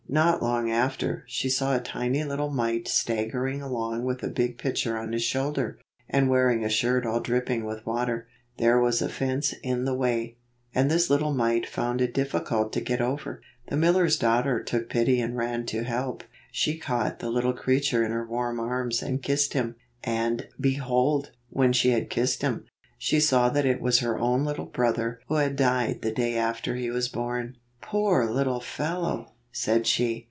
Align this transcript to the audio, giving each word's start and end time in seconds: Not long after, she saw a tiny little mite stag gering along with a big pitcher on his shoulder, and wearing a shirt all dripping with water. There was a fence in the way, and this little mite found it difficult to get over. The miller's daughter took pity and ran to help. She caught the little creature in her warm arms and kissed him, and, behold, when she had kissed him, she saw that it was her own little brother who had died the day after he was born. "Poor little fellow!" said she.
Not 0.13 0.41
long 0.43 0.69
after, 0.69 1.23
she 1.25 1.47
saw 1.47 1.73
a 1.73 1.79
tiny 1.79 2.25
little 2.25 2.49
mite 2.49 2.85
stag 2.89 3.31
gering 3.31 3.61
along 3.61 4.03
with 4.03 4.21
a 4.23 4.27
big 4.27 4.57
pitcher 4.57 4.97
on 4.97 5.13
his 5.13 5.23
shoulder, 5.23 5.79
and 6.09 6.29
wearing 6.29 6.65
a 6.65 6.69
shirt 6.69 7.05
all 7.05 7.21
dripping 7.21 7.63
with 7.63 7.85
water. 7.85 8.27
There 8.57 8.77
was 8.77 9.01
a 9.01 9.07
fence 9.07 9.53
in 9.63 9.85
the 9.85 9.93
way, 9.93 10.35
and 10.75 10.91
this 10.91 11.09
little 11.09 11.33
mite 11.33 11.65
found 11.65 12.01
it 12.01 12.13
difficult 12.13 12.73
to 12.73 12.81
get 12.81 12.99
over. 12.99 13.41
The 13.69 13.77
miller's 13.77 14.17
daughter 14.17 14.61
took 14.61 14.89
pity 14.89 15.21
and 15.21 15.37
ran 15.37 15.65
to 15.67 15.85
help. 15.85 16.25
She 16.51 16.77
caught 16.77 17.19
the 17.19 17.29
little 17.29 17.53
creature 17.53 18.03
in 18.03 18.11
her 18.11 18.27
warm 18.27 18.59
arms 18.59 19.01
and 19.01 19.23
kissed 19.23 19.53
him, 19.53 19.77
and, 20.03 20.45
behold, 20.59 21.31
when 21.49 21.71
she 21.71 21.91
had 21.91 22.09
kissed 22.09 22.41
him, 22.41 22.65
she 22.97 23.21
saw 23.21 23.47
that 23.47 23.65
it 23.65 23.79
was 23.79 23.99
her 23.99 24.19
own 24.19 24.43
little 24.43 24.65
brother 24.65 25.21
who 25.29 25.35
had 25.35 25.55
died 25.55 26.01
the 26.01 26.11
day 26.11 26.35
after 26.35 26.75
he 26.75 26.89
was 26.89 27.07
born. 27.07 27.55
"Poor 27.81 28.25
little 28.25 28.59
fellow!" 28.59 29.29
said 29.53 29.85
she. 29.85 30.17